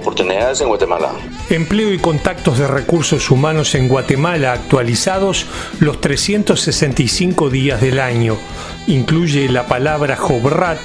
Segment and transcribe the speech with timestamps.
[0.00, 1.12] Oportunidades en Guatemala.
[1.50, 5.44] Empleo y contactos de recursos humanos en Guatemala actualizados
[5.78, 8.38] los 365 días del año.
[8.86, 10.78] Incluye la palabra Jobrat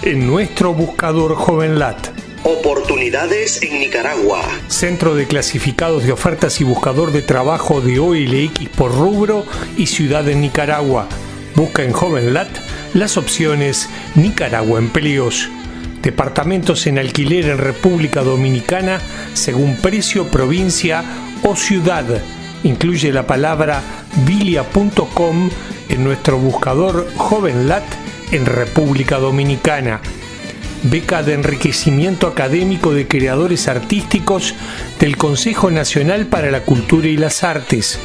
[0.00, 2.08] en nuestro buscador JovenLat.
[2.44, 4.40] Oportunidades en Nicaragua.
[4.68, 9.44] Centro de clasificados de ofertas y buscador de trabajo de OLX por rubro
[9.76, 11.08] y ciudad en Nicaragua.
[11.54, 12.48] Busca en JovenLat
[12.94, 15.50] las opciones Nicaragua Empleos.
[16.06, 19.00] Departamentos en alquiler en República Dominicana
[19.34, 21.02] según precio, provincia
[21.42, 22.04] o ciudad.
[22.62, 23.82] Incluye la palabra
[24.24, 25.50] vilia.com
[25.88, 27.82] en nuestro buscador JovenLat
[28.30, 30.00] en República Dominicana
[30.84, 34.54] beca de enriquecimiento académico de creadores artísticos
[35.00, 37.98] del Consejo Nacional para la Cultura y las Artes.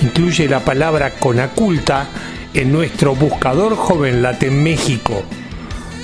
[0.00, 2.08] Incluye la palabra conaculta
[2.54, 5.22] en nuestro buscador JovenLat en México.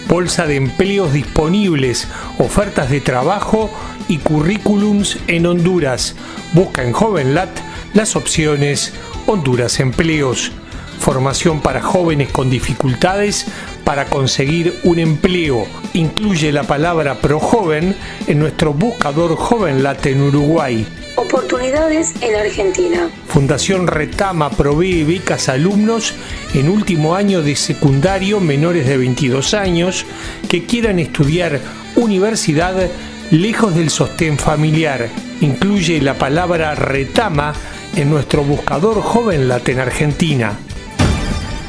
[0.09, 3.71] Bolsa de empleos disponibles, ofertas de trabajo
[4.09, 6.17] y currículums en Honduras.
[6.55, 7.51] Busca en JovenLat
[7.95, 8.93] las opciones
[9.27, 10.53] Honduras Empleos
[10.99, 13.47] formación para jóvenes con dificultades
[13.85, 15.67] para conseguir un empleo.
[15.95, 20.87] Incluye la palabra ProJoven en nuestro buscador JovenLat en Uruguay.
[21.19, 23.11] Oportunidades en Argentina.
[23.27, 26.15] Fundación Retama provee becas a alumnos
[26.55, 30.07] en último año de secundario menores de 22 años
[30.49, 31.61] que quieran estudiar
[31.97, 32.89] universidad
[33.33, 35.09] lejos del sostén familiar.
[35.41, 37.53] Incluye la palabra Retama
[37.97, 40.57] en nuestro buscador JovenLat en Argentina.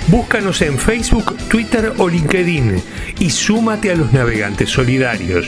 [0.09, 2.83] Búscanos en Facebook, Twitter o LinkedIn
[3.17, 5.47] y súmate a los navegantes solidarios.